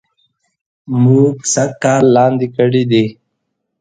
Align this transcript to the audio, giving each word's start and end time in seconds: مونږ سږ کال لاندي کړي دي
مونږ 1.01 1.35
سږ 1.53 1.71
کال 1.83 2.03
لاندي 2.15 2.47
کړي 2.55 2.83
دي 2.91 3.05